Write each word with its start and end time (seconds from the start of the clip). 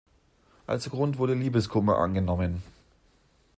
Als 0.65 0.89
Grund 0.89 1.19
wurde 1.19 1.35
Liebeskummer 1.35 1.99
angenommen. 1.99 2.63